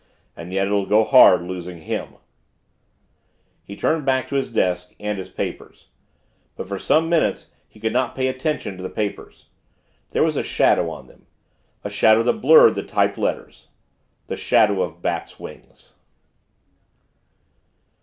[0.35, 2.15] And yet it'll go hard losing him"
[3.67, 5.89] He turned back to his desk and his papers.
[6.55, 9.49] But for some minutes he could not pay attention to the papers.
[10.09, 11.27] There was a shadow on them
[11.83, 13.67] a shadow that blurred the typed letters
[14.25, 15.93] the shadow of bat's wings.